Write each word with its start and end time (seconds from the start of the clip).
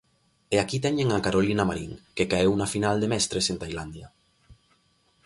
E 0.53 0.55
aquí 0.63 0.77
teñen 0.85 1.09
a 1.11 1.23
Carolina 1.25 1.67
Marín, 1.69 1.93
que 2.15 2.29
caeu 2.31 2.53
na 2.57 2.71
final 2.73 2.95
de 2.99 3.11
mestres 3.13 3.45
en 3.51 3.57
Tailandia. 3.61 4.07